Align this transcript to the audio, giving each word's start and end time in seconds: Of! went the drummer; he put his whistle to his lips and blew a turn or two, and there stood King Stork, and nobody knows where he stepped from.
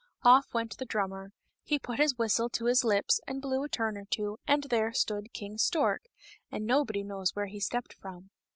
Of! 0.23 0.51
went 0.51 0.75
the 0.79 0.85
drummer; 0.85 1.31
he 1.61 1.77
put 1.77 1.99
his 1.99 2.17
whistle 2.17 2.49
to 2.49 2.65
his 2.65 2.83
lips 2.83 3.21
and 3.27 3.39
blew 3.39 3.63
a 3.63 3.69
turn 3.69 3.99
or 3.99 4.05
two, 4.05 4.39
and 4.47 4.63
there 4.63 4.93
stood 4.93 5.31
King 5.31 5.59
Stork, 5.59 6.05
and 6.51 6.65
nobody 6.65 7.03
knows 7.03 7.35
where 7.35 7.45
he 7.45 7.59
stepped 7.59 7.93
from. 7.93 8.31